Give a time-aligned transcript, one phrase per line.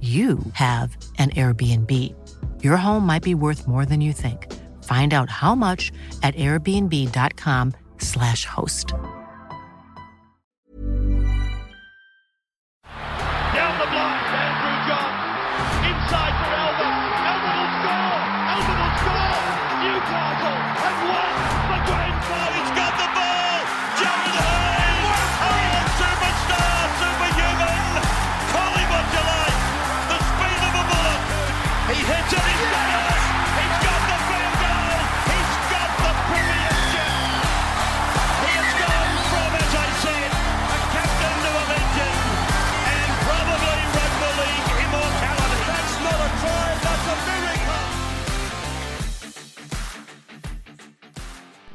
[0.00, 1.92] you have an Airbnb.
[2.62, 4.46] Your home might be worth more than you think.
[4.84, 5.90] Find out how much
[6.22, 8.94] at airbnb.com/slash host.
[13.54, 15.10] Down the block, Andrew John.
[15.90, 16.57] Inside for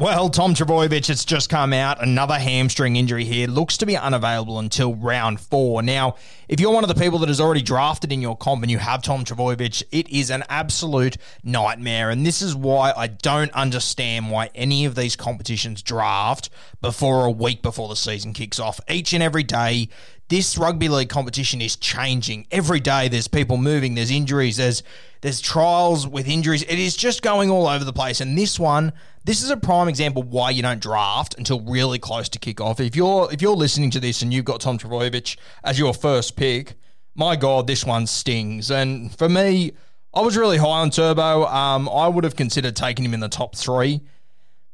[0.00, 2.02] Well, Tom Trbojevic, it's just come out.
[2.02, 3.46] Another hamstring injury here.
[3.46, 5.82] Looks to be unavailable until round four.
[5.82, 6.14] Now,
[6.48, 8.78] if you're one of the people that has already drafted in your comp and you
[8.78, 12.08] have Tom Trbojevic, it is an absolute nightmare.
[12.08, 16.48] And this is why I don't understand why any of these competitions draft
[16.80, 18.80] before a week before the season kicks off.
[18.88, 19.90] Each and every day,
[20.30, 22.46] this rugby league competition is changing.
[22.52, 24.82] Every day there's people moving, there's injuries, there's
[25.22, 26.62] there's trials with injuries.
[26.62, 28.22] It is just going all over the place.
[28.22, 32.28] And this one, this is a prime example why you don't draft until really close
[32.30, 32.80] to kickoff.
[32.80, 36.36] If you're if you're listening to this and you've got Tom Trbojevic as your first
[36.36, 36.74] pick,
[37.16, 38.70] my God, this one stings.
[38.70, 39.72] And for me,
[40.14, 41.44] I was really high on Turbo.
[41.46, 44.00] Um, I would have considered taking him in the top three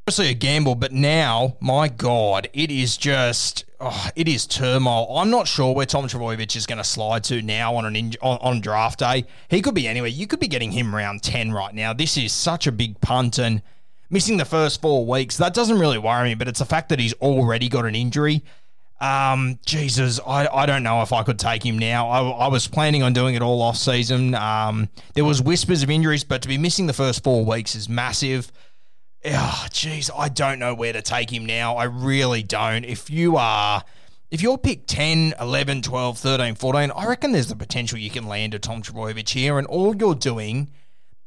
[0.08, 5.18] obviously a gamble, but now, my God, it is just oh, it is turmoil.
[5.18, 8.12] I'm not sure where Tom Trbojevic is going to slide to now on an in,
[8.22, 9.24] on, on draft day.
[9.50, 10.08] He could be anywhere.
[10.08, 11.92] You could be getting him round ten right now.
[11.92, 13.62] This is such a big punt and
[14.08, 15.38] missing the first four weeks.
[15.38, 18.44] That doesn't really worry me, but it's the fact that he's already got an injury.
[19.00, 22.08] Um, Jesus, I, I don't know if I could take him now.
[22.08, 24.36] I, I was planning on doing it all off season.
[24.36, 27.88] Um, there was whispers of injuries, but to be missing the first four weeks is
[27.88, 28.52] massive.
[29.28, 31.76] Oh, jeez, I don't know where to take him now.
[31.76, 32.84] I really don't.
[32.84, 33.82] If you are,
[34.30, 38.28] if you're pick 10, 11, 12, 13, 14, I reckon there's the potential you can
[38.28, 40.70] land a Tom Trbojevic here, and all you're doing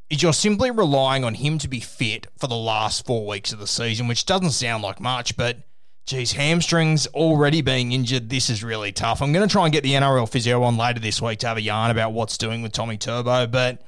[0.10, 3.60] is you're simply relying on him to be fit for the last four weeks of
[3.60, 5.58] the season, which doesn't sound like much, but
[6.06, 8.30] geez, hamstrings already being injured.
[8.30, 9.22] This is really tough.
[9.22, 11.58] I'm going to try and get the NRL physio on later this week to have
[11.58, 13.81] a yarn about what's doing with Tommy Turbo, but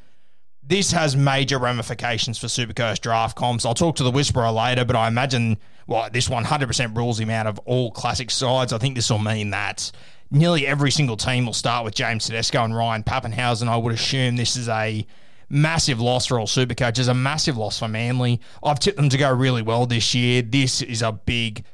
[0.63, 3.65] this has major ramifications for SuperCoach draft comps.
[3.65, 5.57] I'll talk to the Whisperer later, but I imagine
[5.87, 8.71] well, this 100% rules him out of all classic sides.
[8.71, 9.91] I think this will mean that
[10.29, 13.67] nearly every single team will start with James Tedesco and Ryan Papenhuyzen.
[13.67, 15.05] I would assume this is a
[15.49, 18.39] massive loss for all Supercoaches, a massive loss for Manly.
[18.63, 20.41] I've tipped them to go really well this year.
[20.41, 21.65] This is a big,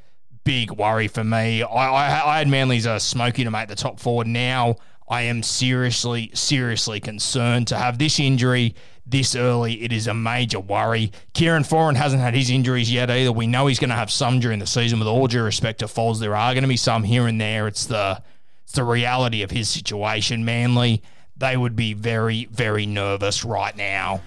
[0.42, 1.62] big worry for me.
[1.62, 4.24] I, I, I had Manly as a smoky to make the top four.
[4.24, 4.76] Now
[5.08, 8.74] I am seriously, seriously concerned to have this injury
[9.06, 9.82] this early.
[9.82, 11.12] It is a major worry.
[11.32, 13.32] Kieran Foran hasn't had his injuries yet either.
[13.32, 14.98] We know he's going to have some during the season.
[14.98, 17.66] With all due respect to Foles, there are going to be some here and there.
[17.66, 18.22] It's the
[18.64, 20.44] it's the reality of his situation.
[20.44, 21.02] Manly,
[21.38, 24.20] they would be very, very nervous right now.